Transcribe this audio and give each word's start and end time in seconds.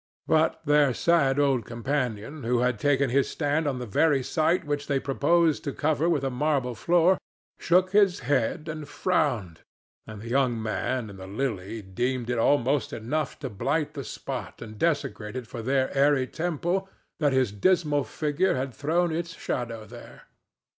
But 0.25 0.61
their 0.65 0.95
sad 0.95 1.39
old 1.39 1.63
companion, 1.63 2.41
who 2.43 2.61
had 2.61 2.79
taken 2.79 3.11
his 3.11 3.29
stand 3.29 3.67
on 3.67 3.77
the 3.77 3.85
very 3.85 4.23
site 4.23 4.63
which 4.65 4.87
they 4.87 4.99
proposed 4.99 5.63
to 5.65 5.73
cover 5.73 6.09
with 6.09 6.23
a 6.23 6.31
marble 6.31 6.73
floor, 6.73 7.19
shook 7.59 7.91
his 7.91 8.21
head 8.21 8.67
and 8.67 8.89
frowned, 8.89 9.61
and 10.07 10.19
the 10.23 10.27
young 10.29 10.59
man 10.59 11.07
and 11.11 11.19
the 11.19 11.27
Lily 11.27 11.83
deemed 11.83 12.31
it 12.31 12.39
almost 12.39 12.93
enough 12.93 13.37
to 13.41 13.49
blight 13.51 13.93
the 13.93 14.03
spot 14.03 14.59
and 14.59 14.79
desecrate 14.79 15.35
it 15.35 15.45
for 15.45 15.61
their 15.61 15.95
airy 15.95 16.25
temple 16.25 16.89
that 17.19 17.31
his 17.31 17.51
dismal 17.51 18.03
figure 18.03 18.55
had 18.55 18.73
thrown 18.73 19.11
its 19.15 19.35
shadow 19.35 19.85
there. 19.85 20.23